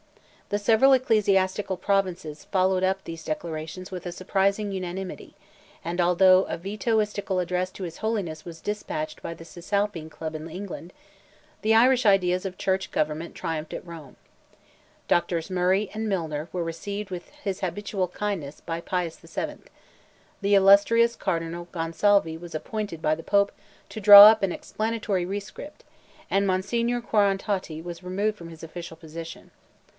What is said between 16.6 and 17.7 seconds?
received with his